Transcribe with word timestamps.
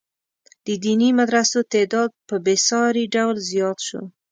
د 0.65 0.67
دیني 0.83 1.09
مدرسو 1.19 1.59
تعداد 1.73 2.09
په 2.29 2.35
بې 2.45 2.55
ساري 2.67 3.05
ډول 3.15 3.35
زیات 3.51 3.77
شو. 3.87 4.01